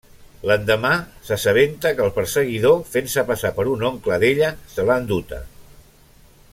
L'endemà, 0.51 0.93
s'assabenta 1.27 1.91
que 1.99 2.03
el 2.05 2.13
perseguidor, 2.15 2.81
fent-se 2.95 3.27
passar 3.29 3.53
per 3.59 3.67
un 3.75 3.85
oncle 3.91 4.19
d'ella, 4.25 4.53
se 4.75 4.87
l'ha 4.89 4.97
enduta. 5.05 5.45